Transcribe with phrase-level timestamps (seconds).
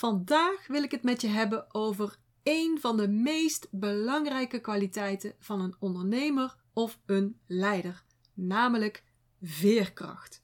[0.00, 5.60] Vandaag wil ik het met je hebben over een van de meest belangrijke kwaliteiten van
[5.60, 9.04] een ondernemer of een leider, namelijk
[9.42, 10.40] veerkracht.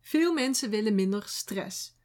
[0.00, 1.96] Veel mensen willen minder stress.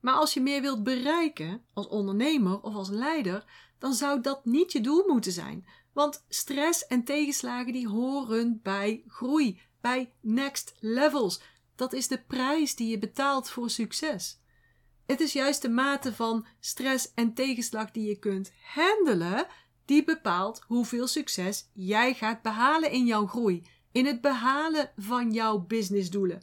[0.00, 3.44] Maar als je meer wilt bereiken als ondernemer of als leider,
[3.78, 5.66] dan zou dat niet je doel moeten zijn.
[5.92, 11.42] Want stress en tegenslagen die horen bij groei, bij next levels.
[11.74, 14.42] Dat is de prijs die je betaalt voor succes.
[15.06, 19.46] Het is juist de mate van stress en tegenslag die je kunt handelen,
[19.84, 25.58] die bepaalt hoeveel succes jij gaat behalen in jouw groei, in het behalen van jouw
[25.58, 26.42] businessdoelen.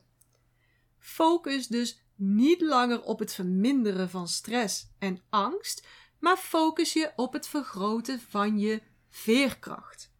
[0.98, 5.88] Focus dus niet langer op het verminderen van stress en angst,
[6.20, 10.12] maar focus je op het vergroten van je veerkracht.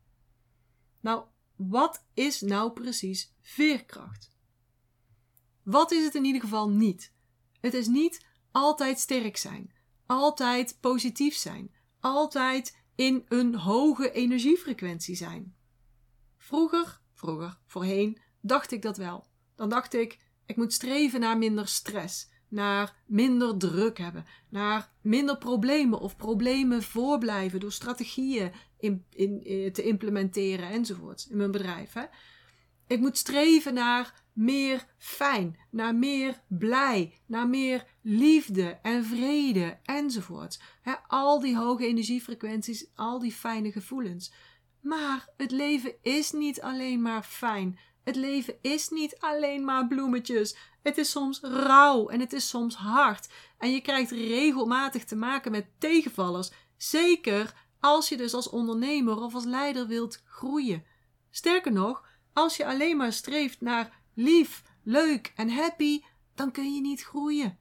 [1.00, 1.24] Nou,
[1.56, 4.32] wat is nou precies veerkracht?
[5.64, 7.14] Wat is het in ieder geval niet?
[7.60, 9.74] Het is niet altijd sterk zijn,
[10.06, 15.56] altijd positief zijn, altijd in een hoge energiefrequentie zijn.
[16.38, 19.26] Vroeger, vroeger, voorheen, dacht ik dat wel.
[19.56, 25.38] Dan dacht ik, ik moet streven naar minder stress, naar minder druk hebben, naar minder
[25.38, 31.94] problemen of problemen voorblijven door strategieën in, in, in, te implementeren enzovoort in mijn bedrijf.
[31.94, 32.06] Hè.
[32.88, 40.62] Ik moet streven naar meer fijn, naar meer blij, naar meer liefde en vrede enzovoort.
[41.08, 44.34] Al die hoge energiefrequenties, al die fijne gevoelens.
[44.82, 47.80] Maar het leven is niet alleen maar fijn.
[48.04, 50.58] Het leven is niet alleen maar bloemetjes.
[50.84, 53.30] Het is soms rauw en het is soms hard.
[53.58, 56.52] En je krijgt regelmatig te maken met tegenvallers.
[56.78, 60.86] Zeker als je dus als ondernemer of als leider wilt groeien.
[61.30, 66.02] Sterker nog, als je alleen maar streeft naar lief, leuk en happy,
[66.36, 67.60] dan kun je niet groeien.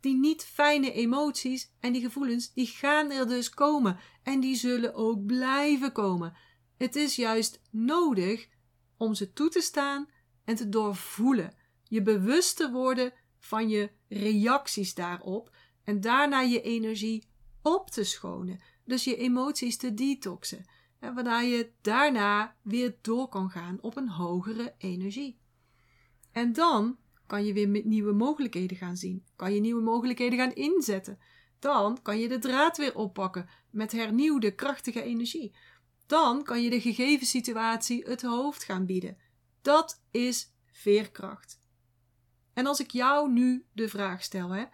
[0.00, 4.94] Die niet fijne emoties en die gevoelens, die gaan er dus komen en die zullen
[4.94, 6.36] ook blijven komen.
[6.76, 8.48] Het is juist nodig
[8.96, 10.08] om ze toe te staan
[10.44, 11.54] en te doorvoelen.
[11.88, 17.28] Je bewust te worden van je reacties daarop en daarna je energie
[17.62, 18.60] op te schonen.
[18.84, 20.64] Dus je emoties te detoxen.
[20.98, 25.38] En waarna je daarna weer door kan gaan op een hogere energie.
[26.32, 29.24] En dan kan je weer nieuwe mogelijkheden gaan zien.
[29.36, 31.18] Kan je nieuwe mogelijkheden gaan inzetten.
[31.58, 35.54] Dan kan je de draad weer oppakken met hernieuwde, krachtige energie.
[36.06, 39.16] Dan kan je de gegeven situatie het hoofd gaan bieden.
[39.62, 41.60] Dat is veerkracht.
[42.52, 44.64] En als ik jou nu de vraag stel, hè,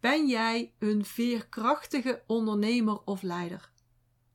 [0.00, 3.70] ben jij een veerkrachtige ondernemer of leider?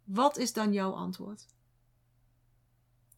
[0.04, 1.46] Wat is dan jouw antwoord?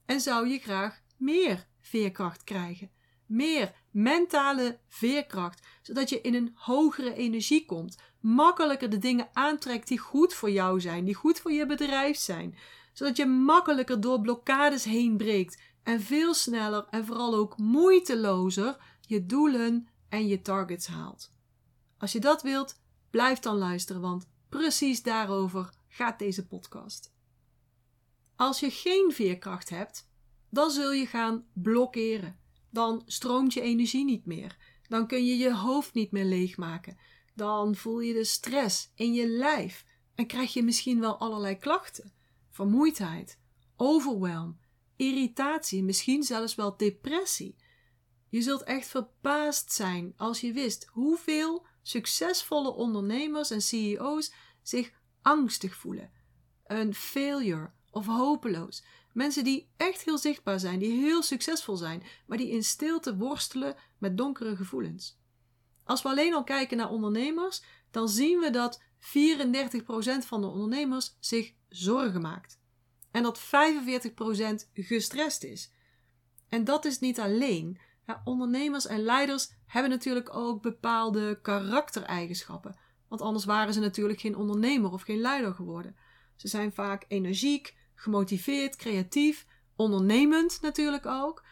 [0.05, 2.91] En zou je graag meer veerkracht krijgen?
[3.29, 9.99] Meer mentale veerkracht, zodat je in een hogere energie komt, makkelijker de dingen aantrekt die
[9.99, 12.57] goed voor jou zijn, die goed voor je bedrijf zijn,
[12.93, 19.25] zodat je makkelijker door blokkades heen breekt en veel sneller en vooral ook moeitelozer je
[19.25, 21.31] doelen en je targets haalt.
[21.97, 27.13] Als je dat wilt, blijf dan luisteren, want precies daarover gaat deze podcast.
[28.35, 30.09] Als je geen veerkracht hebt,
[30.49, 32.38] dan zul je gaan blokkeren
[32.71, 34.57] dan stroomt je energie niet meer.
[34.87, 36.97] Dan kun je je hoofd niet meer leegmaken.
[37.35, 39.85] Dan voel je de stress in je lijf
[40.15, 42.13] en krijg je misschien wel allerlei klachten:
[42.49, 43.39] vermoeidheid,
[43.75, 44.59] overwhelm,
[44.95, 47.55] irritatie, misschien zelfs wel depressie.
[48.29, 54.91] Je zult echt verbaasd zijn als je wist hoeveel succesvolle ondernemers en CEO's zich
[55.21, 56.11] angstig voelen,
[56.65, 58.83] een failure of hopeloos.
[59.19, 63.75] Mensen die echt heel zichtbaar zijn, die heel succesvol zijn, maar die in stilte worstelen
[63.97, 65.19] met donkere gevoelens.
[65.83, 68.81] Als we alleen al kijken naar ondernemers, dan zien we dat 34%
[70.25, 72.59] van de ondernemers zich zorgen maakt.
[73.11, 73.43] En dat 45%
[74.73, 75.73] gestrest is.
[76.49, 77.79] En dat is niet alleen.
[78.05, 82.79] Ja, ondernemers en leiders hebben natuurlijk ook bepaalde karaktereigenschappen.
[83.07, 85.95] Want anders waren ze natuurlijk geen ondernemer of geen leider geworden.
[86.35, 91.43] Ze zijn vaak energiek, gemotiveerd, creatief, ondernemend natuurlijk ook.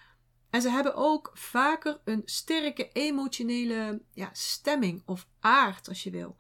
[0.50, 6.36] En ze hebben ook vaker een sterke emotionele ja, stemming of aard, als je wil.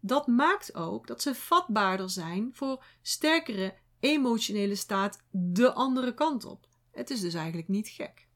[0.00, 6.66] Dat maakt ook dat ze vatbaarder zijn voor sterkere emotionele staat de andere kant op.
[6.90, 8.28] Het is dus eigenlijk niet gek.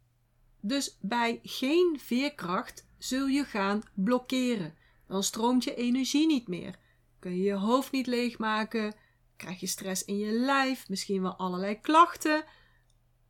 [0.60, 4.74] Dus bij geen veerkracht zul je gaan blokkeren.
[5.06, 6.78] Dan stroomt je energie niet meer.
[7.18, 8.94] Kun je je hoofd niet leegmaken,
[9.36, 12.44] krijg je stress in je lijf, misschien wel allerlei klachten.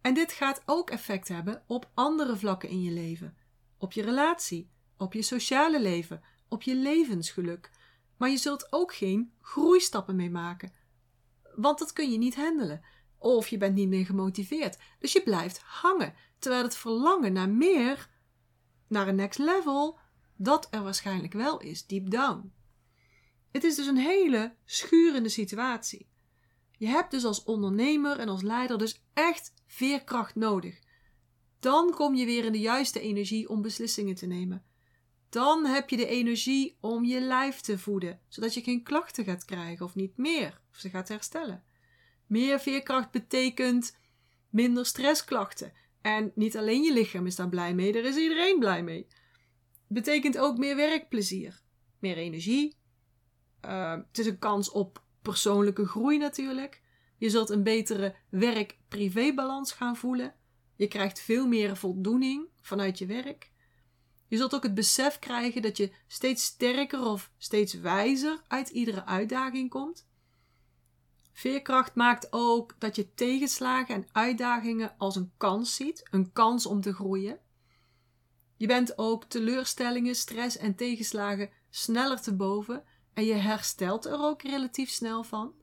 [0.01, 3.37] En dit gaat ook effect hebben op andere vlakken in je leven.
[3.79, 7.71] Op je relatie, op je sociale leven, op je levensgeluk.
[8.17, 10.73] Maar je zult ook geen groeistappen mee maken.
[11.55, 12.85] Want dat kun je niet handelen.
[13.19, 14.79] Of je bent niet meer gemotiveerd.
[14.99, 16.15] Dus je blijft hangen.
[16.39, 18.09] Terwijl het verlangen naar meer,
[18.89, 19.99] naar een next level,
[20.37, 22.53] dat er waarschijnlijk wel is, deep down.
[23.55, 26.07] Het is dus een hele schurende situatie.
[26.79, 30.79] Je hebt dus als ondernemer en als leider dus echt veerkracht nodig.
[31.61, 34.65] Dan kom je weer in de juiste energie om beslissingen te nemen.
[35.29, 39.45] Dan heb je de energie om je lijf te voeden, zodat je geen klachten gaat
[39.45, 41.65] krijgen of niet meer, of ze gaat herstellen.
[42.27, 43.99] Meer veerkracht betekent
[44.51, 45.73] minder stressklachten.
[46.01, 49.07] En niet alleen je lichaam is daar blij mee, daar is iedereen blij mee.
[49.89, 51.61] Betekent ook meer werkplezier,
[51.99, 52.83] meer energie.
[53.65, 56.83] Uh, het is een kans op persoonlijke groei natuurlijk.
[57.17, 60.35] Je zult een betere werk-privé-balans gaan voelen.
[60.77, 63.53] Je krijgt veel meer voldoening vanuit je werk.
[64.29, 69.05] Je zult ook het besef krijgen dat je steeds sterker of steeds wijzer uit iedere
[69.05, 70.07] uitdaging komt.
[71.33, 76.81] Veerkracht maakt ook dat je tegenslagen en uitdagingen als een kans ziet, een kans om
[76.81, 77.39] te groeien.
[78.57, 82.85] Je bent ook teleurstellingen, stress en tegenslagen sneller te boven
[83.15, 85.55] en je herstelt er ook relatief snel van.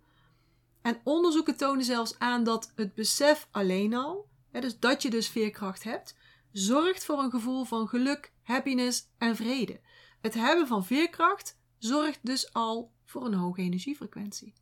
[0.81, 5.83] En onderzoeken tonen zelfs aan dat het besef alleen al, dus dat je dus veerkracht
[5.83, 6.15] hebt,
[6.51, 9.79] zorgt voor een gevoel van geluk, happiness en vrede.
[10.21, 14.53] Het hebben van veerkracht zorgt dus al voor een hoge energiefrequentie.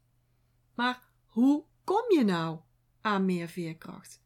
[0.76, 2.60] Maar hoe kom je nou
[3.02, 4.22] aan meer veerkracht?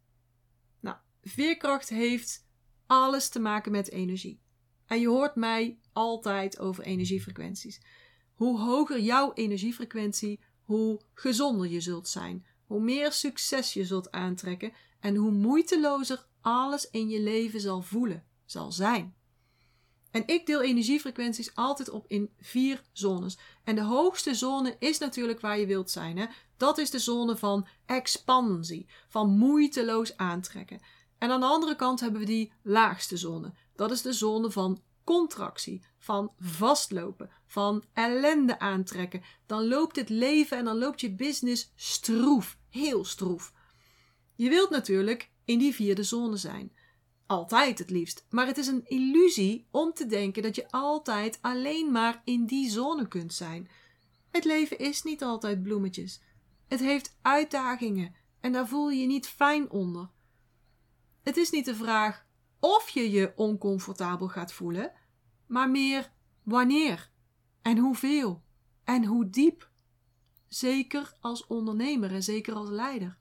[0.80, 2.46] Nou, veerkracht heeft
[2.88, 4.42] alles te maken met energie.
[4.86, 7.82] En je hoort mij altijd over energiefrequenties.
[8.36, 14.74] Hoe hoger jouw energiefrequentie, hoe gezonder je zult zijn, hoe meer succes je zult aantrekken
[15.00, 19.16] en hoe moeitelozer alles in je leven zal voelen, zal zijn.
[20.12, 23.38] En ik deel energiefrequenties altijd op in vier zones.
[23.64, 26.18] En de hoogste zone is natuurlijk waar je wilt zijn.
[26.18, 26.26] Hè?
[26.58, 30.82] Dat is de zone van expansie, van moeiteloos aantrekken.
[31.18, 33.54] En aan de andere kant hebben we die laagste zone.
[33.76, 39.24] Dat is de zone van contractie, van vastlopen, van ellende aantrekken.
[39.46, 43.54] Dan loopt het leven en dan loopt je business stroef, heel stroef.
[44.36, 46.72] Je wilt natuurlijk in die vierde zone zijn.
[47.26, 48.26] Altijd het liefst.
[48.30, 52.70] Maar het is een illusie om te denken dat je altijd alleen maar in die
[52.70, 53.70] zone kunt zijn.
[54.32, 56.22] Het leven is niet altijd bloemetjes.
[56.68, 60.10] Het heeft uitdagingen en daar voel je je niet fijn onder.
[61.24, 62.26] Het is niet de vraag
[62.64, 64.92] of je je oncomfortabel gaat voelen,
[65.48, 66.12] maar meer
[66.44, 67.12] wanneer
[67.62, 68.44] en hoeveel
[68.84, 69.70] en hoe diep.
[70.48, 73.18] Zeker als ondernemer en zeker als leider.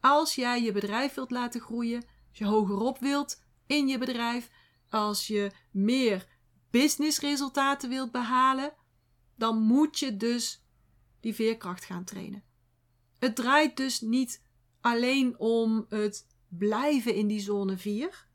[0.00, 4.50] Als jij je bedrijf wilt laten groeien, als je hogerop wilt in je bedrijf,
[4.90, 6.26] als je meer
[6.70, 8.74] businessresultaten wilt behalen,
[9.34, 10.64] dan moet je dus
[11.20, 12.44] die veerkracht gaan trainen.
[13.18, 14.42] Het draait dus niet
[14.80, 18.25] alleen om het blijven in die zone 4,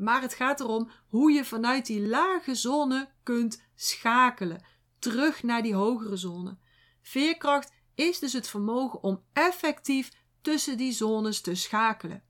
[0.00, 4.62] maar het gaat erom hoe je vanuit die lage zone kunt schakelen,
[4.98, 6.58] terug naar die hogere zone.
[7.02, 10.10] Veerkracht is dus het vermogen om effectief
[10.40, 12.22] tussen die zones te schakelen.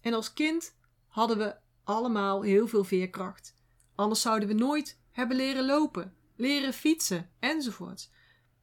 [0.00, 0.76] En als kind
[1.06, 3.54] hadden we allemaal heel veel veerkracht.
[3.94, 8.10] Anders zouden we nooit hebben leren lopen, leren fietsen enzovoort.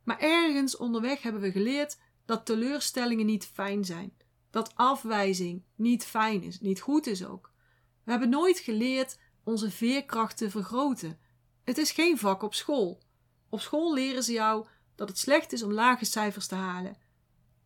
[0.03, 4.13] Maar ergens onderweg hebben we geleerd dat teleurstellingen niet fijn zijn.
[4.49, 7.51] Dat afwijzing niet fijn is, niet goed is ook.
[8.03, 11.19] We hebben nooit geleerd onze veerkracht te vergroten.
[11.63, 13.01] Het is geen vak op school.
[13.49, 16.97] Op school leren ze jou dat het slecht is om lage cijfers te halen.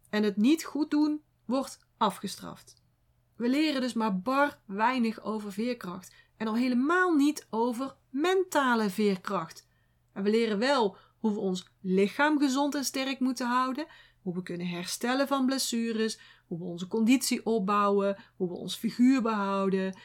[0.09, 2.81] En het niet goed doen wordt afgestraft.
[3.35, 6.13] We leren dus maar bar weinig over veerkracht.
[6.37, 9.67] En al helemaal niet over mentale veerkracht.
[10.13, 13.85] En we leren wel hoe we ons lichaam gezond en sterk moeten houden,
[14.21, 16.19] hoe we kunnen herstellen van blessures,
[16.57, 19.97] hoe we onze conditie opbouwen, hoe we ons figuur behouden.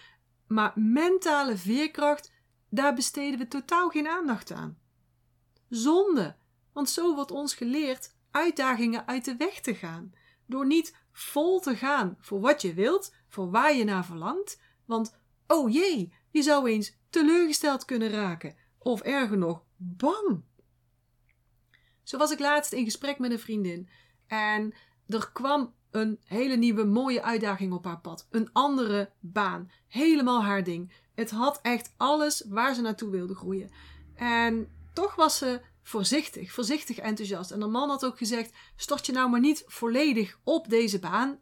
[0.47, 2.33] Maar mentale veerkracht,
[2.69, 4.78] daar besteden we totaal geen aandacht aan.
[5.69, 6.37] Zonde,
[6.73, 10.12] want zo wordt ons geleerd uitdagingen uit de weg te gaan.
[10.47, 14.61] Door niet vol te gaan voor wat je wilt, voor waar je naar verlangt.
[14.85, 18.57] Want, oh jee, je zou eens teleurgesteld kunnen raken.
[18.78, 20.43] Of erger nog, bang.
[22.02, 23.88] Zo was ik laatst in gesprek met een vriendin.
[24.26, 24.75] En
[25.07, 28.26] er kwam een hele nieuwe mooie uitdaging op haar pad.
[28.30, 29.71] Een andere baan.
[29.87, 30.92] Helemaal haar ding.
[31.14, 33.71] Het had echt alles waar ze naartoe wilde groeien.
[34.14, 37.50] En toch was ze voorzichtig, voorzichtig enthousiast.
[37.50, 41.38] En de man had ook gezegd: stort je nou maar niet volledig op deze baan.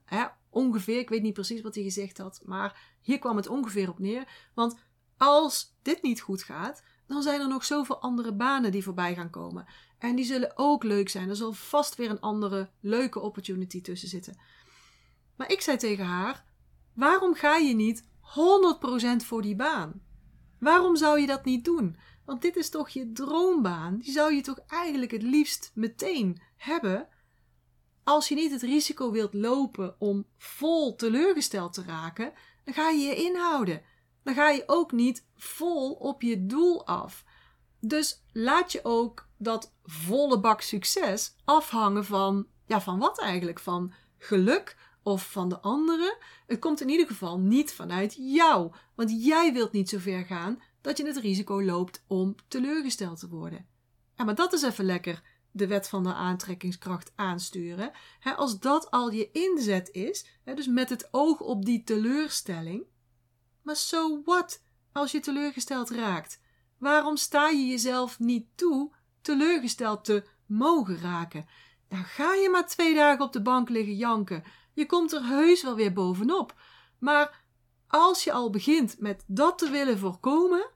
[0.51, 3.99] Ongeveer, ik weet niet precies wat hij gezegd had, maar hier kwam het ongeveer op
[3.99, 4.51] neer.
[4.55, 4.77] Want
[5.17, 9.31] als dit niet goed gaat, dan zijn er nog zoveel andere banen die voorbij gaan
[9.31, 9.67] komen.
[9.99, 11.29] En die zullen ook leuk zijn.
[11.29, 14.39] Er zal vast weer een andere leuke opportunity tussen zitten.
[15.37, 16.45] Maar ik zei tegen haar:
[16.95, 18.07] waarom ga je niet 100%
[19.17, 20.03] voor die baan?
[20.59, 21.97] Waarom zou je dat niet doen?
[22.25, 23.99] Want dit is toch je droombaan?
[23.99, 27.09] Die zou je toch eigenlijk het liefst meteen hebben?
[28.05, 32.33] Als je niet het risico wilt lopen om vol teleurgesteld te raken,
[32.65, 33.83] dan ga je je inhouden.
[34.23, 37.25] Dan ga je ook niet vol op je doel af.
[37.81, 43.61] Dus laat je ook dat volle bak succes afhangen van, ja, van wat eigenlijk?
[43.61, 46.17] Van geluk of van de anderen?
[46.47, 50.63] Het komt in ieder geval niet vanuit jou, want jij wilt niet zo ver gaan
[50.81, 53.67] dat je het risico loopt om teleurgesteld te worden.
[54.15, 57.91] Ja, maar dat is even lekker de wet van de aantrekkingskracht aansturen.
[58.37, 62.85] als dat al je inzet is, dus met het oog op die teleurstelling.
[63.63, 66.41] Maar so what als je teleurgesteld raakt?
[66.79, 71.47] Waarom sta je jezelf niet toe teleurgesteld te mogen raken?
[71.89, 74.43] Dan ga je maar twee dagen op de bank liggen janken.
[74.73, 76.55] Je komt er heus wel weer bovenop.
[76.99, 77.45] Maar
[77.87, 80.71] als je al begint met dat te willen voorkomen,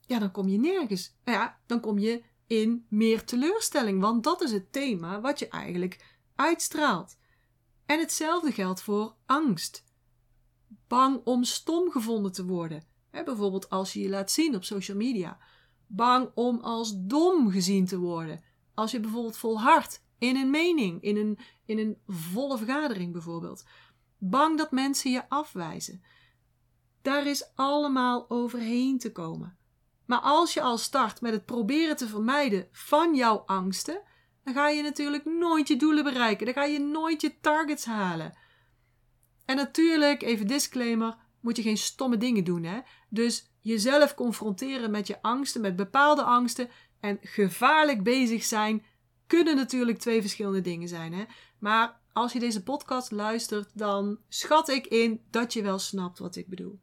[0.00, 1.16] ja, dan kom je nergens.
[1.24, 6.16] Ja, dan kom je in meer teleurstelling, want dat is het thema wat je eigenlijk
[6.34, 7.16] uitstraalt.
[7.86, 9.84] En hetzelfde geldt voor angst.
[10.86, 12.82] Bang om stom gevonden te worden.
[13.24, 15.38] Bijvoorbeeld als je je laat zien op social media.
[15.86, 18.44] Bang om als dom gezien te worden.
[18.74, 23.64] Als je bijvoorbeeld volhardt in een mening, in een, in een volle vergadering bijvoorbeeld.
[24.18, 26.02] Bang dat mensen je afwijzen.
[27.02, 29.56] Daar is allemaal overheen te komen.
[30.06, 34.02] Maar als je al start met het proberen te vermijden van jouw angsten,
[34.44, 36.46] dan ga je natuurlijk nooit je doelen bereiken.
[36.46, 38.38] Dan ga je nooit je targets halen.
[39.44, 42.62] En natuurlijk, even disclaimer, moet je geen stomme dingen doen.
[42.64, 42.80] Hè?
[43.08, 46.68] Dus jezelf confronteren met je angsten, met bepaalde angsten
[47.00, 48.84] en gevaarlijk bezig zijn,
[49.26, 51.12] kunnen natuurlijk twee verschillende dingen zijn.
[51.12, 51.24] Hè?
[51.58, 56.36] Maar als je deze podcast luistert, dan schat ik in dat je wel snapt wat
[56.36, 56.80] ik bedoel.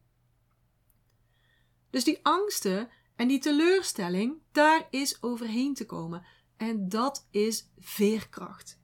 [1.90, 6.26] Dus die angsten en die teleurstelling, daar is overheen te komen.
[6.58, 8.82] En dat is veerkracht.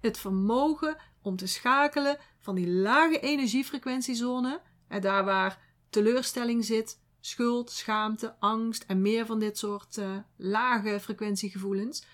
[0.00, 5.58] Het vermogen om te schakelen van die lage energiefrequentiezone, en daar waar
[5.90, 12.06] teleurstelling zit, schuld, schaamte, angst en meer van dit soort uh, lage frequentiegevoelens,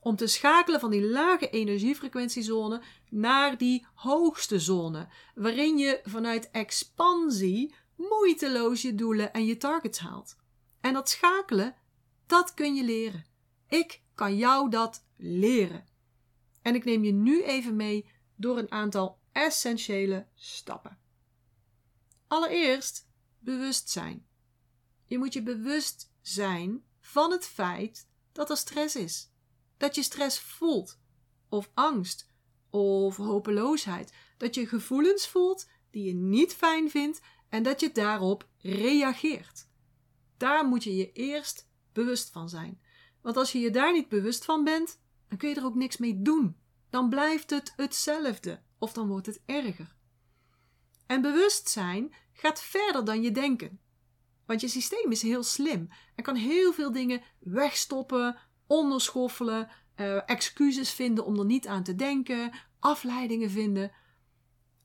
[0.00, 7.74] om te schakelen van die lage energiefrequentiezone naar die hoogste zone, waarin je vanuit expansie
[7.96, 10.36] moeiteloos je doelen en je targets haalt.
[10.80, 11.74] En dat schakelen,
[12.26, 13.24] dat kun je leren.
[13.68, 15.84] Ik kan jou dat leren.
[16.62, 20.98] En ik neem je nu even mee door een aantal essentiële stappen.
[22.26, 23.08] Allereerst
[23.38, 24.26] bewustzijn.
[25.06, 29.30] Je moet je bewust zijn van het feit dat er stress is.
[29.76, 30.98] Dat je stress voelt,
[31.48, 32.30] of angst,
[32.70, 34.12] of hopeloosheid.
[34.36, 39.68] Dat je gevoelens voelt die je niet fijn vindt en dat je daarop reageert.
[40.36, 42.80] Daar moet je je eerst bewust van zijn.
[43.20, 45.96] Want als je je daar niet bewust van bent, dan kun je er ook niks
[45.96, 46.56] mee doen.
[46.90, 49.94] Dan blijft het hetzelfde of dan wordt het erger.
[51.06, 53.80] En bewustzijn gaat verder dan je denken.
[54.46, 58.36] Want je systeem is heel slim en kan heel veel dingen wegstoppen,
[58.66, 63.92] onderschoffelen, uh, excuses vinden om er niet aan te denken, afleidingen vinden.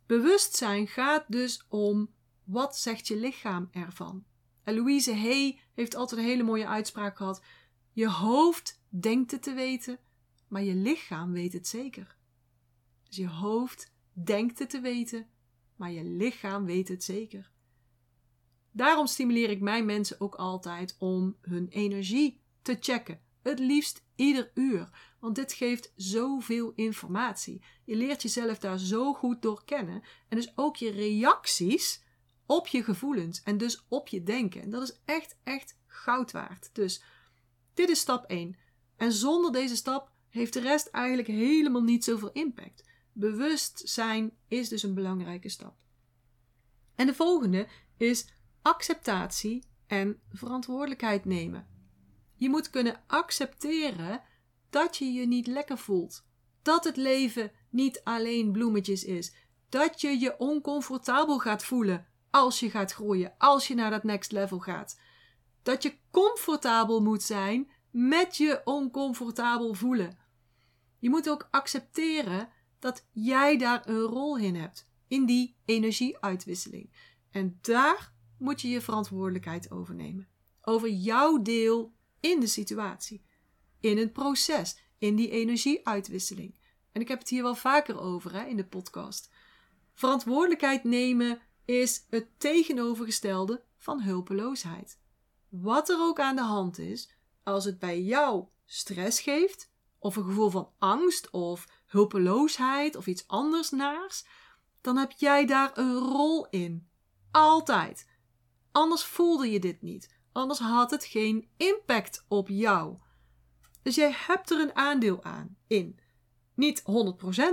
[0.05, 2.13] Bewustzijn gaat dus om
[2.43, 4.25] wat zegt je lichaam ervan?
[4.63, 7.43] En Louise Hay heeft altijd een hele mooie uitspraak gehad.
[7.93, 9.99] Je hoofd denkt het te weten,
[10.47, 12.16] maar je lichaam weet het zeker.
[13.07, 15.27] Dus je hoofd denkt het te weten,
[15.75, 17.51] maar je lichaam weet het zeker.
[18.71, 23.21] Daarom stimuleer ik mijn mensen ook altijd om hun energie te checken.
[23.41, 27.63] Het liefst ieder uur, want dit geeft zoveel informatie.
[27.85, 32.03] Je leert jezelf daar zo goed door kennen en dus ook je reacties
[32.45, 34.61] op je gevoelens en dus op je denken.
[34.61, 36.69] En dat is echt, echt goud waard.
[36.73, 37.03] Dus
[37.73, 38.57] dit is stap 1.
[38.95, 42.83] En zonder deze stap heeft de rest eigenlijk helemaal niet zoveel impact.
[43.19, 45.75] Bewustzijn is dus een belangrijke stap.
[46.95, 48.27] En de volgende is
[48.61, 51.67] acceptatie en verantwoordelijkheid nemen.
[52.33, 54.21] Je moet kunnen accepteren
[54.69, 56.25] dat je je niet lekker voelt.
[56.61, 59.33] Dat het leven niet alleen bloemetjes is.
[59.69, 64.31] Dat je je oncomfortabel gaat voelen als je gaat groeien, als je naar dat next
[64.31, 64.99] level gaat.
[65.63, 70.17] Dat je comfortabel moet zijn met je oncomfortabel voelen.
[70.99, 76.91] Je moet ook accepteren dat jij daar een rol in hebt, in die energieuitwisseling.
[77.31, 80.27] En daar moet je je verantwoordelijkheid over nemen.
[80.61, 83.23] over jouw deel in de situatie,
[83.79, 86.59] in het proces, in die energieuitwisseling.
[86.91, 89.29] En ik heb het hier wel vaker over hè, in de podcast.
[89.93, 94.99] Verantwoordelijkheid nemen is het tegenovergestelde van hulpeloosheid.
[95.49, 97.09] Wat er ook aan de hand is,
[97.43, 103.27] als het bij jou stress geeft, of een gevoel van angst of hulpeloosheid of iets
[103.27, 104.25] anders naars,
[104.81, 106.87] dan heb jij daar een rol in.
[107.31, 108.09] Altijd.
[108.71, 110.15] Anders voelde je dit niet.
[110.31, 112.97] Anders had het geen impact op jou.
[113.81, 115.99] Dus jij hebt er een aandeel aan in.
[116.53, 116.83] Niet 100%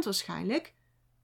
[0.05, 0.75] waarschijnlijk.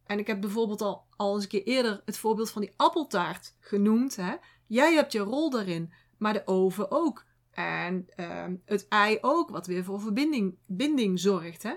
[0.04, 3.56] En ik heb bijvoorbeeld al, al eens een keer eerder het voorbeeld van die appeltaart
[3.60, 4.16] genoemd.
[4.16, 4.34] Hè?
[4.66, 7.24] Jij hebt je rol daarin, maar de oven ook.
[7.50, 11.62] En uh, het ei ook, wat weer voor verbinding binding zorgt.
[11.62, 11.74] Hè?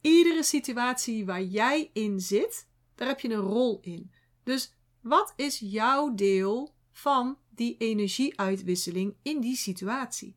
[0.00, 4.12] Iedere situatie waar jij in zit, daar heb je een rol in.
[4.42, 10.36] Dus wat is jouw deel van die energieuitwisseling in die situatie?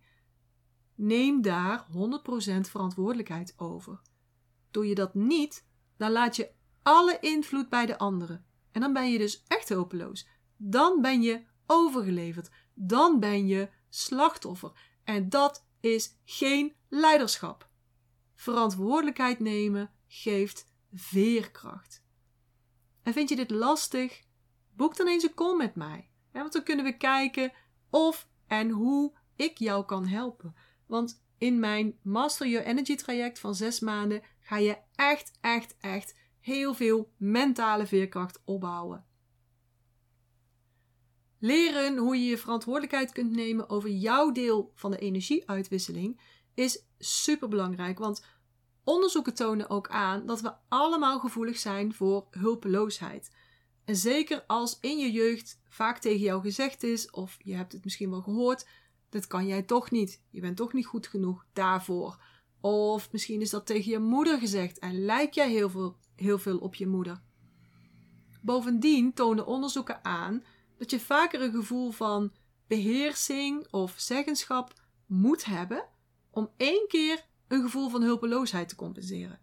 [0.95, 1.89] Neem daar 100%
[2.59, 4.01] verantwoordelijkheid over.
[4.71, 5.65] Doe je dat niet,
[5.97, 6.51] dan laat je
[6.83, 8.45] alle invloed bij de anderen.
[8.71, 10.27] En dan ben je dus echt hopeloos.
[10.57, 12.49] Dan ben je overgeleverd.
[12.73, 14.71] Dan ben je slachtoffer.
[15.03, 17.69] En dat is geen leiderschap.
[18.43, 22.03] Verantwoordelijkheid nemen geeft veerkracht.
[23.03, 24.23] En vind je dit lastig?
[24.75, 26.09] Boek dan eens een call met mij.
[26.31, 27.51] want dan kunnen we kijken
[27.89, 30.55] of en hoe ik jou kan helpen.
[30.85, 36.15] Want in mijn Master Your Energy traject van zes maanden ga je echt, echt, echt
[36.39, 39.05] heel veel mentale veerkracht opbouwen.
[41.39, 46.19] Leren hoe je je verantwoordelijkheid kunt nemen over jouw deel van de energieuitwisseling
[46.53, 47.99] is super belangrijk.
[47.99, 48.25] Want
[48.83, 53.31] onderzoeken tonen ook aan dat we allemaal gevoelig zijn voor hulpeloosheid.
[53.85, 57.83] En zeker als in je jeugd vaak tegen jou gezegd is, of je hebt het
[57.83, 58.67] misschien wel gehoord,
[59.09, 60.21] dat kan jij toch niet.
[60.29, 62.23] Je bent toch niet goed genoeg daarvoor.
[62.61, 66.57] Of misschien is dat tegen je moeder gezegd en lijk jij heel veel, heel veel
[66.57, 67.21] op je moeder.
[68.41, 70.43] Bovendien tonen onderzoeken aan
[70.77, 72.31] dat je vaker een gevoel van
[72.67, 74.73] beheersing of zeggenschap
[75.05, 75.85] moet hebben
[76.33, 79.39] om één keer een gevoel van hulpeloosheid te compenseren.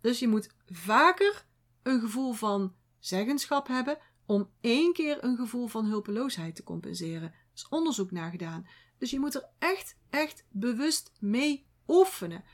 [0.00, 1.46] Dus je moet vaker
[1.82, 7.22] een gevoel van zeggenschap hebben om één keer een gevoel van hulpeloosheid te compenseren.
[7.22, 8.66] Er is onderzoek naar gedaan.
[8.98, 12.44] Dus je moet er echt, echt bewust mee oefenen.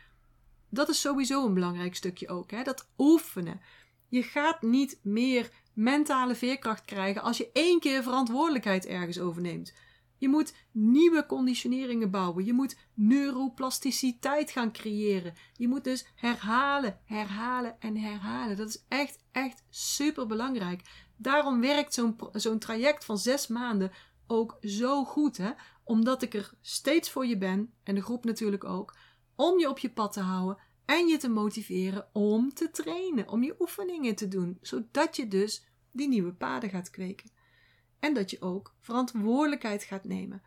[0.69, 2.63] Dat is sowieso een belangrijk stukje ook, hè?
[2.63, 3.61] dat oefenen.
[4.09, 9.75] Je gaat niet meer mentale veerkracht krijgen als je één keer verantwoordelijkheid ergens overneemt.
[10.25, 12.45] Je moet nieuwe conditioneringen bouwen.
[12.45, 15.35] Je moet neuroplasticiteit gaan creëren.
[15.57, 18.57] Je moet dus herhalen, herhalen en herhalen.
[18.57, 20.83] Dat is echt, echt super belangrijk.
[21.17, 23.93] Daarom werkt zo'n traject van zes maanden
[24.27, 25.37] ook zo goed.
[25.37, 25.51] Hè?
[25.83, 28.97] Omdat ik er steeds voor je ben, en de groep natuurlijk ook,
[29.35, 33.43] om je op je pad te houden en je te motiveren om te trainen, om
[33.43, 37.31] je oefeningen te doen, zodat je dus die nieuwe paden gaat kweken.
[38.05, 40.43] En dat je ook verantwoordelijkheid gaat nemen.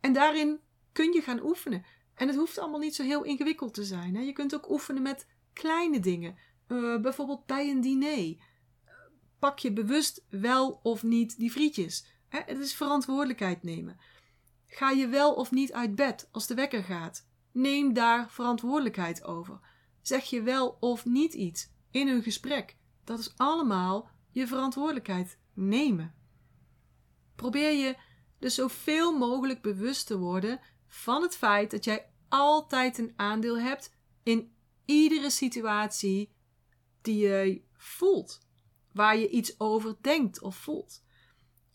[0.00, 0.60] En daarin
[0.92, 1.84] kun je gaan oefenen.
[2.14, 4.14] En het hoeft allemaal niet zo heel ingewikkeld te zijn.
[4.14, 4.22] Hè?
[4.22, 6.38] Je kunt ook oefenen met kleine dingen.
[6.68, 8.36] Uh, bijvoorbeeld bij een diner.
[9.38, 12.06] Pak je bewust wel of niet die frietjes.
[12.28, 12.40] Hè?
[12.46, 14.00] Het is verantwoordelijkheid nemen.
[14.66, 17.28] Ga je wel of niet uit bed als de wekker gaat?
[17.52, 19.60] Neem daar verantwoordelijkheid over.
[20.02, 22.76] Zeg je wel of niet iets in een gesprek?
[23.04, 26.17] Dat is allemaal je verantwoordelijkheid nemen.
[27.38, 27.96] Probeer je
[28.38, 33.94] dus zoveel mogelijk bewust te worden van het feit dat jij altijd een aandeel hebt
[34.22, 34.52] in
[34.84, 36.32] iedere situatie
[37.02, 38.40] die je voelt,
[38.92, 41.04] waar je iets over denkt of voelt.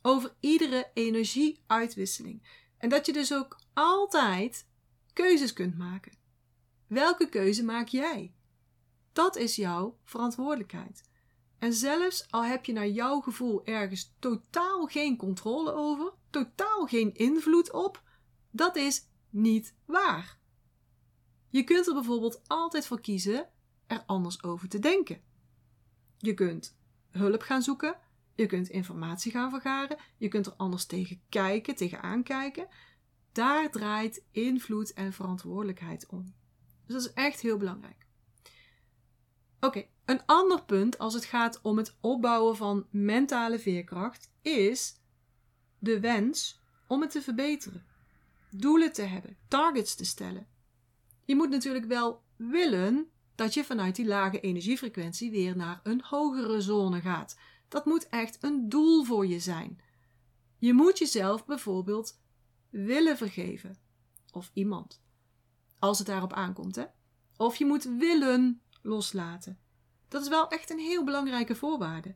[0.02, 2.66] Over iedere energieuitwisseling.
[2.78, 4.68] En dat je dus ook altijd
[5.14, 6.18] keuzes kunt maken.
[6.88, 8.34] Welke keuze maak jij?
[9.14, 11.12] Dat is jouw verantwoordelijkheid.
[11.64, 17.14] En zelfs al heb je naar jouw gevoel ergens totaal geen controle over, totaal geen
[17.14, 18.04] invloed op,
[18.52, 20.38] dat is niet waar.
[21.50, 23.50] Je kunt er bijvoorbeeld altijd voor kiezen
[23.88, 25.22] er anders over te denken.
[26.18, 26.78] Je kunt
[27.10, 28.00] hulp gaan zoeken,
[28.36, 32.68] je kunt informatie gaan vergaren, je kunt er anders tegen kijken, tegenaan kijken.
[33.32, 36.24] Daar draait invloed en verantwoordelijkheid om.
[36.86, 38.06] Dus dat is echt heel belangrijk.
[39.60, 44.96] Oké, een ander punt als het gaat om het opbouwen van mentale veerkracht is
[45.80, 47.86] de wens om het te verbeteren.
[48.50, 50.48] Doelen te hebben, targets te stellen.
[51.26, 56.62] Je moet natuurlijk wel willen dat je vanuit die lage energiefrequentie weer naar een hogere
[56.62, 57.38] zone gaat.
[57.68, 59.82] Dat moet echt een doel voor je zijn.
[60.58, 62.20] Je moet jezelf bijvoorbeeld
[62.70, 63.78] willen vergeven.
[64.32, 65.02] Of iemand.
[65.80, 66.86] Als het daarop aankomt, hè?
[67.38, 69.63] Of je moet willen loslaten.
[70.14, 72.16] Dat is wel echt een heel belangrijke voorwaarde.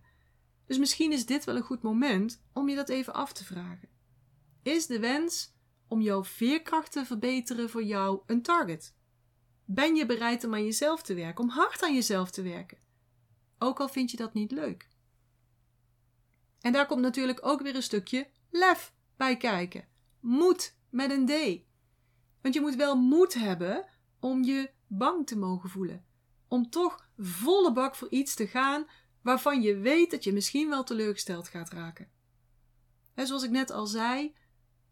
[0.65, 3.89] Dus misschien is dit wel een goed moment om je dat even af te vragen.
[4.63, 5.55] Is de wens
[5.87, 8.95] om jouw veerkracht te verbeteren voor jou een target?
[9.65, 12.77] Ben je bereid om aan jezelf te werken, om hard aan jezelf te werken?
[13.59, 14.89] Ook al vind je dat niet leuk.
[16.61, 19.87] En daar komt natuurlijk ook weer een stukje lef bij kijken.
[20.19, 21.61] Moed met een D.
[22.41, 23.87] Want je moet wel moed hebben
[24.19, 26.06] om je bang te mogen voelen.
[26.47, 28.85] Om toch volle bak voor iets te gaan
[29.21, 32.09] waarvan je weet dat je misschien wel teleurgesteld gaat raken.
[33.13, 34.35] En zoals ik net al zei,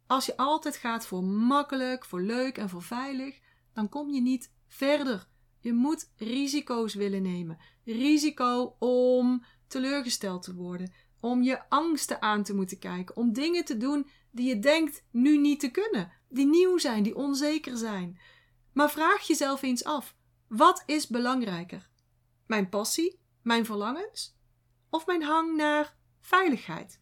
[0.08, 3.40] als je altijd gaat voor makkelijk, voor leuk en voor veilig,
[3.74, 5.28] dan kom je niet verder.
[5.60, 7.58] Je moet risico's willen nemen.
[7.84, 13.78] Risico om teleurgesteld te worden, om je angsten aan te moeten kijken, om dingen te
[13.78, 18.20] doen die je denkt nu niet te kunnen, die nieuw zijn, die onzeker zijn.
[18.74, 20.16] Maar vraag jezelf eens af:
[20.48, 21.90] wat is belangrijker?
[22.46, 24.38] Mijn passie, mijn verlangens
[24.90, 27.00] of mijn hang naar veiligheid?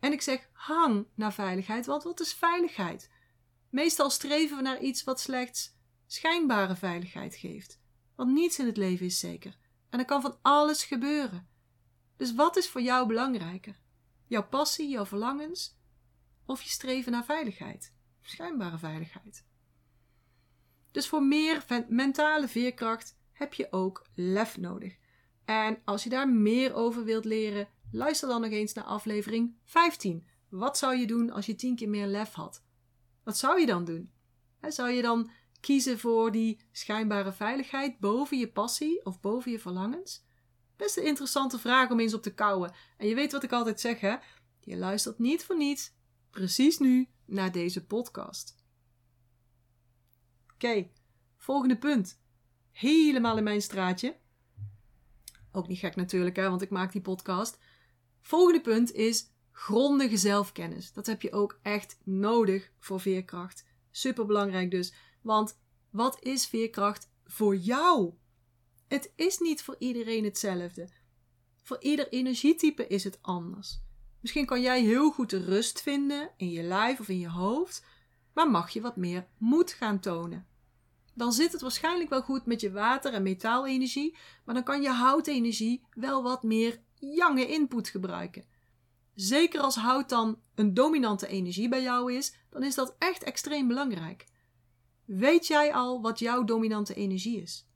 [0.00, 3.10] En ik zeg hang naar veiligheid, want wat is veiligheid?
[3.70, 5.76] Meestal streven we naar iets wat slechts
[6.06, 7.80] schijnbare veiligheid geeft.
[8.14, 9.56] Want niets in het leven is zeker.
[9.90, 11.48] En er kan van alles gebeuren.
[12.16, 13.80] Dus wat is voor jou belangrijker?
[14.26, 15.78] Jouw passie, jouw verlangens
[16.46, 17.94] of je streven naar veiligheid?
[18.20, 19.44] Schijnbare veiligheid.
[20.94, 24.96] Dus voor meer mentale veerkracht heb je ook lef nodig.
[25.44, 30.26] En als je daar meer over wilt leren, luister dan nog eens naar aflevering 15.
[30.48, 32.62] Wat zou je doen als je tien keer meer lef had?
[33.24, 34.12] Wat zou je dan doen?
[34.60, 35.30] Zou je dan
[35.60, 40.24] kiezen voor die schijnbare veiligheid boven je passie of boven je verlangens?
[40.76, 42.72] Best een interessante vraag om eens op te kouwen.
[42.96, 44.16] En je weet wat ik altijd zeg, hè?
[44.60, 45.92] Je luistert niet voor niets,
[46.30, 48.63] precies nu, naar deze podcast.
[50.64, 50.88] Oké,
[51.36, 52.20] volgende punt.
[52.70, 54.16] Helemaal in mijn straatje.
[55.52, 57.58] Ook niet gek natuurlijk, hè, want ik maak die podcast.
[58.20, 60.92] Volgende punt is grondige zelfkennis.
[60.92, 63.66] Dat heb je ook echt nodig voor veerkracht.
[63.90, 64.94] Super belangrijk dus.
[65.22, 68.12] Want wat is veerkracht voor jou?
[68.88, 70.88] Het is niet voor iedereen hetzelfde.
[71.62, 73.80] Voor ieder energietype is het anders.
[74.20, 77.84] Misschien kan jij heel goed de rust vinden in je lijf of in je hoofd,
[78.34, 80.52] maar mag je wat meer moed gaan tonen.
[81.14, 84.88] Dan zit het waarschijnlijk wel goed met je water- en metaalenergie, maar dan kan je
[84.88, 88.44] houtenergie wel wat meer jange input gebruiken.
[89.14, 93.68] Zeker als hout dan een dominante energie bij jou is, dan is dat echt extreem
[93.68, 94.26] belangrijk.
[95.04, 97.68] Weet jij al wat jouw dominante energie is?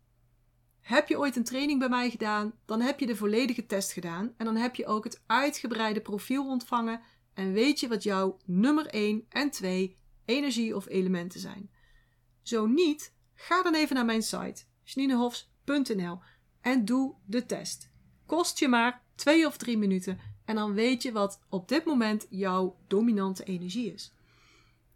[0.80, 4.34] Heb je ooit een training bij mij gedaan, dan heb je de volledige test gedaan
[4.36, 7.00] en dan heb je ook het uitgebreide profiel ontvangen
[7.34, 11.70] en weet je wat jouw nummer 1 en 2 energie of elementen zijn.
[12.42, 16.18] Zo niet, ga dan even naar mijn site janinehofs.nl
[16.60, 17.90] en doe de test.
[18.26, 22.26] Kost je maar 2 of 3 minuten en dan weet je wat op dit moment
[22.30, 24.14] jouw dominante energie is.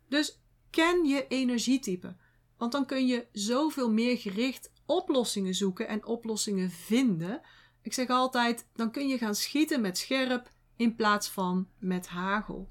[0.09, 2.17] Dus ken je energietype.
[2.57, 7.41] Want dan kun je zoveel meer gericht oplossingen zoeken en oplossingen vinden.
[7.83, 12.71] Ik zeg altijd, dan kun je gaan schieten met scherp in plaats van met hagel.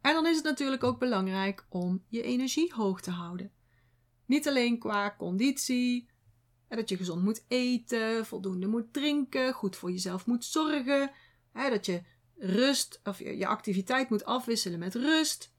[0.00, 3.52] En dan is het natuurlijk ook belangrijk om je energie hoog te houden.
[4.28, 6.08] Niet alleen qua conditie,
[6.68, 11.10] dat je gezond moet eten, voldoende moet drinken, goed voor jezelf moet zorgen,
[11.52, 12.02] dat je
[12.36, 15.52] rust of je activiteit moet afwisselen met rust.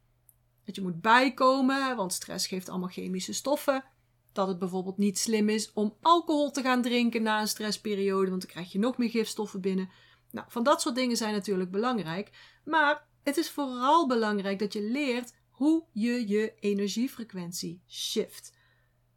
[0.66, 3.84] Dat je moet bijkomen, want stress geeft allemaal chemische stoffen.
[4.32, 8.42] Dat het bijvoorbeeld niet slim is om alcohol te gaan drinken na een stressperiode, want
[8.42, 9.90] dan krijg je nog meer gifstoffen binnen.
[10.32, 12.58] Nou, van dat soort dingen zijn natuurlijk belangrijk.
[12.66, 18.58] Maar het is vooral belangrijk dat je leert hoe je je energiefrequentie shift.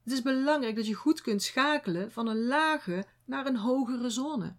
[0.05, 4.57] Het is belangrijk dat je goed kunt schakelen van een lage naar een hogere zone.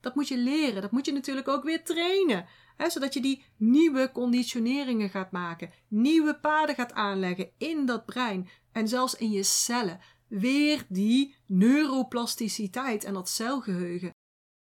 [0.00, 2.46] Dat moet je leren, dat moet je natuurlijk ook weer trainen
[2.86, 8.88] zodat je die nieuwe conditioneringen gaat maken, nieuwe paden gaat aanleggen in dat brein en
[8.88, 10.00] zelfs in je cellen.
[10.28, 14.10] Weer die neuroplasticiteit en dat celgeheugen.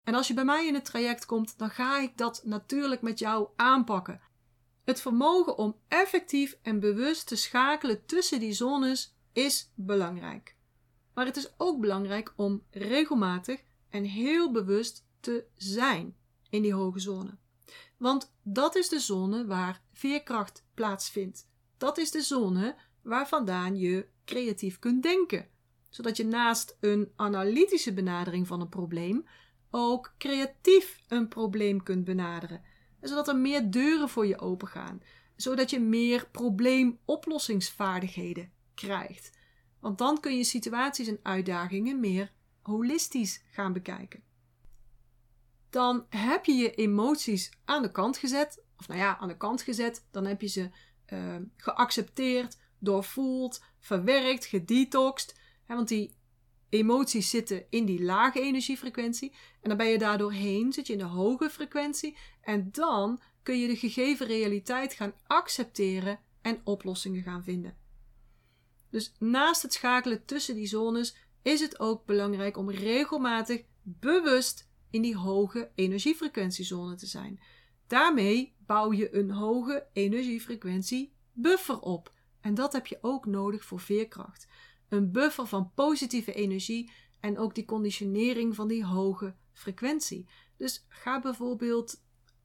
[0.04, 3.18] En als je bij mij in het traject komt, dan ga ik dat natuurlijk met
[3.18, 4.20] jou aanpakken.
[4.84, 10.56] Het vermogen om effectief en bewust te schakelen tussen die zones is belangrijk.
[11.14, 16.16] Maar het is ook belangrijk om regelmatig en heel bewust te zijn
[16.50, 17.36] in die hoge zone.
[17.96, 21.48] Want dat is de zone waar veerkracht plaatsvindt.
[21.76, 25.48] Dat is de zone waar vandaan je creatief kunt denken.
[25.88, 29.26] Zodat je naast een analytische benadering van een probleem
[29.70, 32.62] ook creatief een probleem kunt benaderen.
[33.00, 35.02] zodat er meer deuren voor je opengaan.
[35.36, 39.38] zodat je meer probleemoplossingsvaardigheden krijgt.
[39.80, 44.22] Want dan kun je situaties en uitdagingen meer holistisch gaan bekijken.
[45.70, 48.64] Dan heb je je emoties aan de kant gezet.
[48.78, 50.06] Of nou ja, aan de kant gezet.
[50.10, 50.70] Dan heb je ze
[51.12, 55.40] uh, geaccepteerd, doorvoeld, verwerkt, gedetoxed.
[55.66, 56.16] want die
[56.68, 59.30] emoties zitten in die lage energiefrequentie.
[59.60, 62.16] En dan ben je daardoor heen, zit je in de hoge frequentie.
[62.40, 67.76] En dan kun je de gegeven realiteit gaan accepteren en oplossingen gaan vinden.
[68.92, 75.02] Dus naast het schakelen tussen die zones is het ook belangrijk om regelmatig bewust in
[75.02, 77.40] die hoge energiefrequentiezone te zijn.
[77.86, 82.12] Daarmee bouw je een hoge energiefrequentie buffer op.
[82.40, 84.48] En dat heb je ook nodig voor veerkracht.
[84.88, 90.28] Een buffer van positieve energie en ook die conditionering van die hoge frequentie.
[90.56, 92.02] Dus ga bijvoorbeeld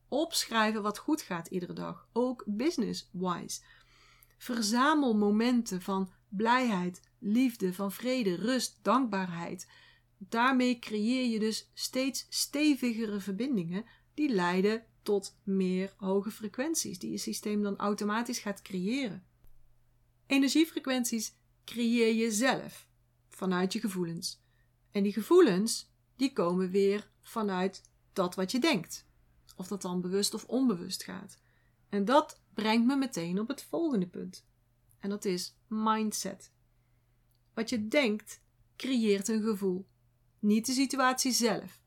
[0.08, 3.62] opschrijven wat goed gaat iedere dag, ook business-wise.
[4.38, 9.68] Verzamel momenten van blijheid, liefde, van vrede, rust, dankbaarheid.
[10.18, 17.18] Daarmee creëer je dus steeds stevigere verbindingen die leiden tot meer hoge frequenties, die je
[17.18, 19.26] systeem dan automatisch gaat creëren.
[20.26, 21.34] Energiefrequenties
[21.66, 22.88] creëer je zelf
[23.30, 24.42] vanuit je gevoelens.
[24.92, 27.82] En die gevoelens, die komen weer vanuit
[28.14, 29.06] dat wat je denkt.
[29.56, 31.40] Of dat dan bewust of onbewust gaat.
[31.90, 34.46] En dat brengt me meteen op het volgende punt.
[35.00, 36.52] En dat is mindset.
[37.54, 38.42] Wat je denkt,
[38.76, 39.88] creëert een gevoel,
[40.40, 41.82] niet de situatie zelf.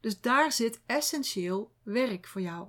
[0.00, 2.68] Dus daar zit essentieel werk voor jou.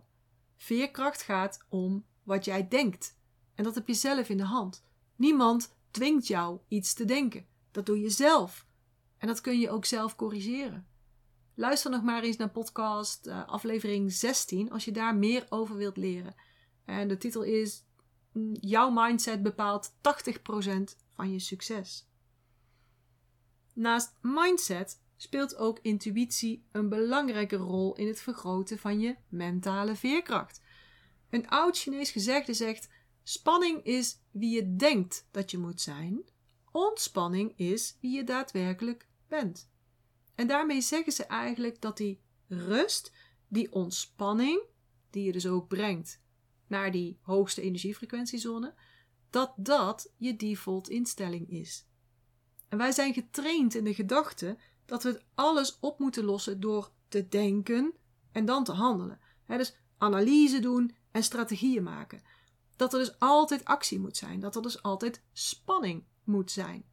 [0.55, 3.17] Veerkracht gaat om wat jij denkt.
[3.55, 4.83] En dat heb je zelf in de hand.
[5.15, 7.45] Niemand dwingt jou iets te denken.
[7.71, 8.67] Dat doe je zelf.
[9.17, 10.87] En dat kun je ook zelf corrigeren.
[11.53, 15.97] Luister nog maar eens naar podcast uh, aflevering 16 als je daar meer over wilt
[15.97, 16.35] leren.
[16.85, 17.83] En de titel is
[18.53, 19.95] Jouw mindset bepaalt 80%
[21.13, 22.07] van je succes.
[23.73, 30.61] Naast mindset speelt ook intuïtie een belangrijke rol in het vergroten van je mentale veerkracht.
[31.29, 32.89] Een oud Chinees gezegde zegt:
[33.23, 36.23] Spanning is wie je denkt dat je moet zijn,
[36.71, 39.71] ontspanning is wie je daadwerkelijk bent.
[40.35, 43.11] En daarmee zeggen ze eigenlijk dat die rust,
[43.47, 44.61] die ontspanning,
[45.09, 46.21] die je dus ook brengt
[46.69, 48.73] naar die hoogste energiefrequentiezone,
[49.29, 51.87] dat dat je default instelling is.
[52.69, 57.27] En wij zijn getraind in de gedachte dat we alles op moeten lossen door te
[57.27, 57.93] denken
[58.31, 59.19] en dan te handelen.
[59.45, 62.21] dus analyse doen en strategieën maken.
[62.75, 66.85] Dat er dus altijd actie moet zijn, dat er dus altijd spanning moet zijn.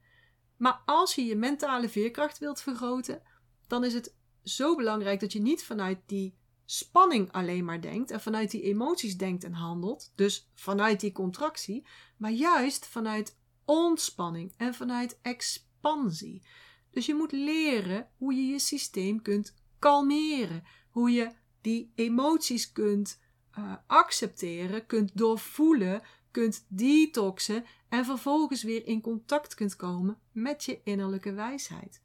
[0.57, 3.23] Maar als je je mentale veerkracht wilt vergroten,
[3.67, 6.37] dan is het zo belangrijk dat je niet vanuit die
[6.67, 11.87] spanning alleen maar denkt en vanuit die emoties denkt en handelt, dus vanuit die contractie,
[12.17, 16.43] maar juist vanuit ontspanning en vanuit expansie.
[16.91, 23.21] Dus je moet leren hoe je je systeem kunt kalmeren, hoe je die emoties kunt
[23.59, 30.81] uh, accepteren, kunt doorvoelen, kunt detoxen en vervolgens weer in contact kunt komen met je
[30.85, 32.03] innerlijke wijsheid.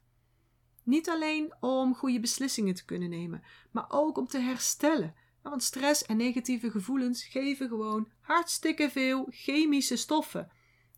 [0.82, 5.14] Niet alleen om goede beslissingen te kunnen nemen, maar ook om te herstellen.
[5.42, 10.50] Want stress en negatieve gevoelens geven gewoon hartstikke veel chemische stoffen.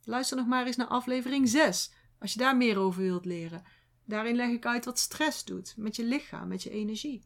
[0.05, 3.65] Luister nog maar eens naar aflevering 6, als je daar meer over wilt leren.
[4.05, 7.25] Daarin leg ik uit wat stress doet met je lichaam, met je energie.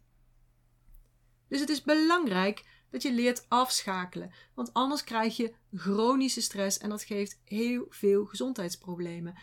[1.49, 6.88] Dus het is belangrijk dat je leert afschakelen, want anders krijg je chronische stress en
[6.88, 9.35] dat geeft heel veel gezondheidsproblemen.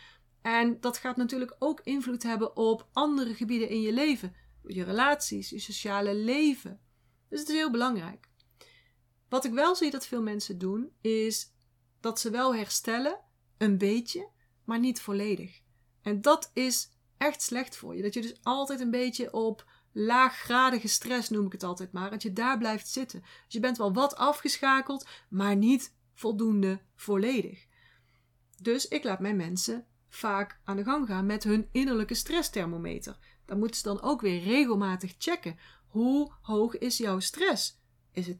[0.45, 5.49] En dat gaat natuurlijk ook invloed hebben op andere gebieden in je leven, je relaties,
[5.49, 6.79] je sociale leven.
[7.29, 8.29] Dus het is heel belangrijk.
[9.29, 11.53] Wat ik wel zie dat veel mensen doen, is
[11.99, 13.19] dat ze wel herstellen,
[13.58, 14.29] een beetje,
[14.63, 15.62] maar niet volledig.
[16.01, 18.01] En dat is echt slecht voor je.
[18.01, 22.23] Dat je dus altijd een beetje op laaggradige stress, noem ik het altijd maar, dat
[22.23, 23.21] je daar blijft zitten.
[23.21, 27.65] Dus je bent wel wat afgeschakeld, maar niet voldoende volledig.
[28.62, 33.17] Dus ik laat mijn mensen vaak aan de gang gaan met hun innerlijke stressthermometer.
[33.45, 35.58] Dan moeten ze dan ook weer regelmatig checken.
[35.88, 37.80] Hoe hoog is jouw stress?
[38.12, 38.38] Is het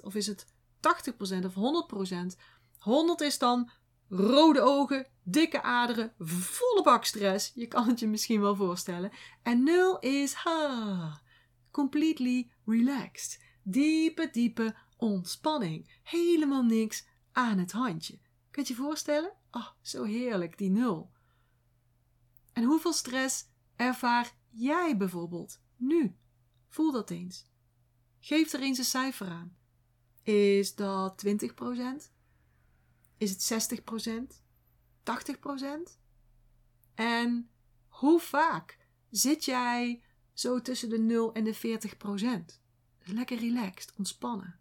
[0.00, 2.40] 10% of is het 80% of 100%?
[2.78, 3.70] 100 is dan
[4.08, 7.52] rode ogen, dikke aderen, volle bak stress.
[7.54, 9.10] Je kan het je misschien wel voorstellen.
[9.42, 11.20] En 0 is ha,
[11.70, 13.44] completely relaxed.
[13.62, 16.00] Diepe, diepe ontspanning.
[16.02, 18.18] Helemaal niks aan het handje.
[18.58, 19.32] Kan je je voorstellen?
[19.50, 21.12] Oh, zo heerlijk, die nul.
[22.52, 23.44] En hoeveel stress
[23.76, 26.16] ervaar jij bijvoorbeeld nu?
[26.68, 27.46] Voel dat eens.
[28.20, 29.56] Geef er eens een cijfer aan.
[30.22, 31.30] Is dat 20%?
[33.16, 34.42] Is het 60%?
[35.02, 35.98] 80%?
[36.94, 37.50] En
[37.88, 38.78] hoe vaak
[39.10, 42.60] zit jij zo tussen de 0 en de 40%?
[42.98, 44.60] Lekker relaxed, ontspannen.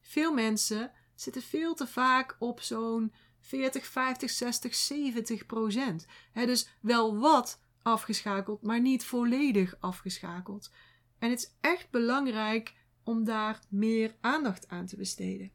[0.00, 6.06] Veel mensen zitten veel te vaak op zo'n 40, 50, 60, 70 procent.
[6.32, 10.70] dus wel wat afgeschakeld, maar niet volledig afgeschakeld.
[11.18, 15.50] En het is echt belangrijk om daar meer aandacht aan te besteden.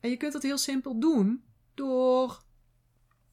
[0.00, 1.44] En je kunt dat heel simpel doen
[1.74, 2.42] door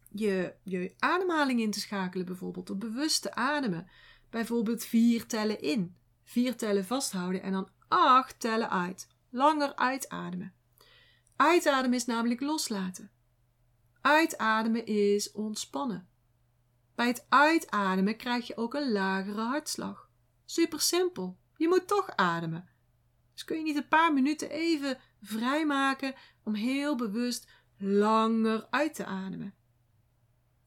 [0.10, 2.68] je, je ademhaling in te schakelen, bijvoorbeeld.
[2.68, 3.88] Door bewuste ademen.
[4.30, 9.08] Bijvoorbeeld vier tellen in, vier tellen vasthouden en dan acht tellen uit.
[9.30, 10.54] Langer uitademen.
[11.36, 13.12] Uitademen is namelijk loslaten.
[14.02, 16.08] Uitademen is ontspannen.
[16.96, 20.10] Bij het uitademen krijg je ook een lagere hartslag.
[20.46, 21.38] Super simpel.
[21.58, 22.70] Je moet toch ademen.
[23.34, 29.06] Dus kun je niet een paar minuten even vrijmaken om heel bewust langer uit te
[29.06, 29.54] ademen.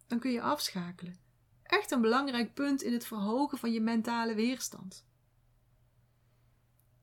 [0.07, 1.19] Dan kun je afschakelen.
[1.63, 5.07] Echt een belangrijk punt in het verhogen van je mentale weerstand.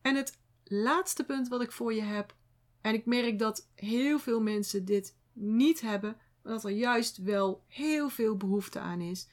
[0.01, 2.35] En het laatste punt wat ik voor je heb,
[2.83, 7.63] en ik merk dat heel veel mensen dit niet hebben, maar dat er juist wel
[7.67, 9.27] heel veel behoefte aan is.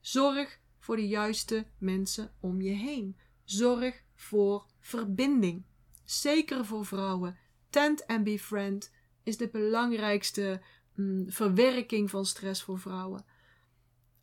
[0.00, 3.16] Zorg voor de juiste mensen om je heen.
[3.44, 5.64] Zorg voor verbinding.
[6.04, 7.38] Zeker voor vrouwen.
[7.70, 10.60] Tent and befriend is de belangrijkste
[10.94, 13.24] mm, verwerking van stress voor vrouwen.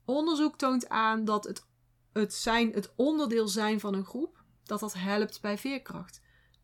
[0.05, 1.65] Onderzoek toont aan dat het,
[2.11, 6.21] het, zijn, het onderdeel zijn van een groep, dat dat helpt bij veerkracht.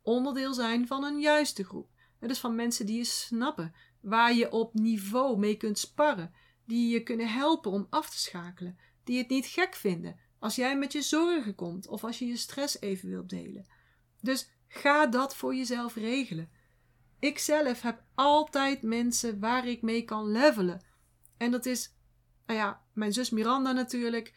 [0.10, 1.90] Onderdeel zijn van een juiste groep.
[2.20, 6.34] Is van mensen die je snappen, waar je op niveau mee kunt sparren,
[6.66, 10.78] die je kunnen helpen om af te schakelen, die het niet gek vinden als jij
[10.78, 13.66] met je zorgen komt of als je je stress even wilt delen.
[14.22, 16.50] Dus ga dat voor jezelf regelen.
[17.20, 20.86] Ik zelf heb altijd mensen waar ik mee kan levelen.
[21.38, 21.96] En dat is,
[22.46, 24.34] nou ja, mijn zus Miranda natuurlijk.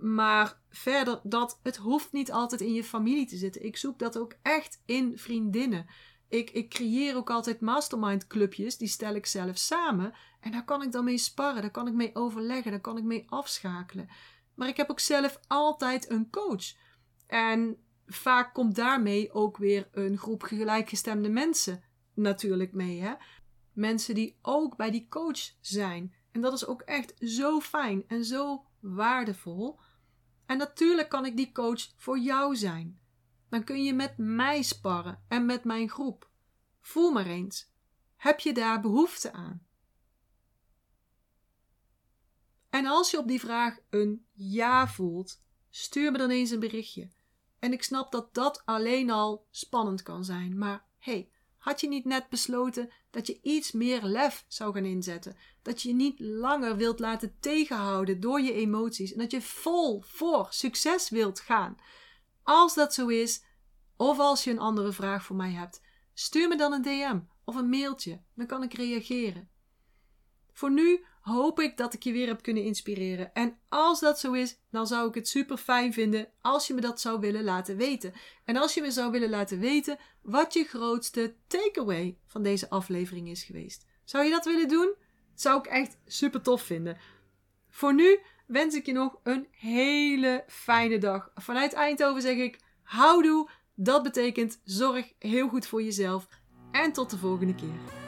[0.00, 3.64] Maar verder dat, het hoeft niet altijd in je familie te zitten.
[3.64, 5.86] Ik zoek dat ook echt in vriendinnen.
[6.28, 10.12] Ik, ik creëer ook altijd mastermind clubjes, die stel ik zelf samen.
[10.40, 13.04] En daar kan ik dan mee sparren, daar kan ik mee overleggen, daar kan ik
[13.04, 14.08] mee afschakelen.
[14.54, 16.74] Maar ik heb ook zelf altijd een coach.
[17.26, 21.82] En vaak komt daarmee ook weer een groep gelijkgestemde mensen
[22.14, 23.00] natuurlijk mee.
[23.00, 23.14] Hè?
[23.72, 26.14] Mensen die ook bij die coach zijn.
[26.32, 29.78] En dat is ook echt zo fijn en zo waardevol.
[30.48, 33.00] En natuurlijk kan ik die coach voor jou zijn.
[33.48, 36.30] Dan kun je met mij sparren en met mijn groep.
[36.80, 37.72] Voel maar eens.
[38.16, 39.66] Heb je daar behoefte aan?
[42.70, 47.10] En als je op die vraag een ja voelt, stuur me dan eens een berichtje.
[47.58, 51.30] En ik snap dat dat alleen al spannend kan zijn, maar hey,
[51.68, 55.36] had je niet net besloten dat je iets meer lef zou gaan inzetten?
[55.62, 60.46] Dat je niet langer wilt laten tegenhouden door je emoties en dat je vol voor
[60.50, 61.76] succes wilt gaan?
[62.42, 63.42] Als dat zo is,
[63.96, 65.80] of als je een andere vraag voor mij hebt,
[66.14, 69.48] stuur me dan een DM of een mailtje, dan kan ik reageren.
[70.52, 73.34] Voor nu hoop ik dat ik je weer heb kunnen inspireren.
[73.34, 76.80] En als dat zo is, dan zou ik het super fijn vinden als je me
[76.80, 78.12] dat zou willen laten weten.
[78.44, 83.28] En als je me zou willen laten weten wat je grootste takeaway van deze aflevering
[83.28, 83.86] is geweest.
[84.04, 84.94] Zou je dat willen doen?
[85.34, 86.96] Zou ik echt super tof vinden.
[87.68, 91.30] Voor nu wens ik je nog een hele fijne dag.
[91.34, 93.50] Vanuit Eindhoven zeg ik houdoe.
[93.74, 96.28] Dat betekent zorg heel goed voor jezelf.
[96.72, 98.07] En tot de volgende keer.